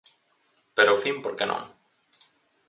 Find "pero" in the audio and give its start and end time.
0.75-0.89